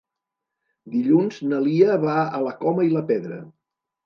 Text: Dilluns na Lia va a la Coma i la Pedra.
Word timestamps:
Dilluns 0.93 1.37
na 1.51 1.59
Lia 1.67 1.99
va 2.07 2.17
a 2.23 2.41
la 2.47 2.55
Coma 2.65 2.89
i 2.89 2.91
la 2.97 3.05
Pedra. 3.15 3.41